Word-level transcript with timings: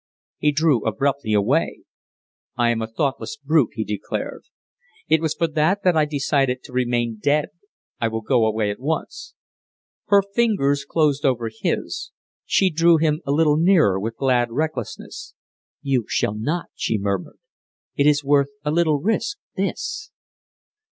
He 0.39 0.51
drew 0.51 0.83
abruptly 0.83 1.31
away. 1.33 1.83
"I 2.57 2.71
am 2.71 2.81
a 2.81 2.87
thoughtless 2.91 3.37
brute," 3.37 3.73
he 3.73 3.83
declared. 3.83 4.45
"It 5.07 5.21
was 5.21 5.35
for 5.35 5.45
that 5.49 5.83
that 5.83 5.95
I 5.95 6.05
decided 6.05 6.63
to 6.63 6.73
remain 6.73 7.19
dead. 7.21 7.49
I 7.99 8.07
will 8.07 8.23
go 8.23 8.47
away 8.47 8.71
at 8.71 8.79
once." 8.79 9.35
Her 10.07 10.23
fingers 10.23 10.85
closed 10.85 11.23
over 11.23 11.51
his. 11.53 12.09
She 12.47 12.71
drew 12.71 12.97
him 12.97 13.21
a 13.27 13.31
little 13.31 13.57
nearer 13.57 13.99
with 13.99 14.17
glad 14.17 14.49
recklessness. 14.49 15.35
"You 15.83 16.05
shall 16.09 16.33
not," 16.33 16.69
she 16.73 16.97
murmured. 16.97 17.37
"It 17.95 18.07
is 18.07 18.23
worth 18.23 18.49
a 18.65 18.71
little 18.71 18.97
risk, 18.99 19.37
this." 19.55 20.09